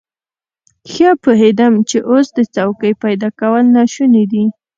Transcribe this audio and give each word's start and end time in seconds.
ښه 0.91 1.09
پوهېدم 1.23 1.73
چې 1.89 1.97
اوس 2.09 2.27
د 2.37 2.39
څوکۍ 2.55 2.93
پيدا 3.03 3.29
کول 3.39 3.65
ناشوني 3.75 4.23
دي. 4.31 4.43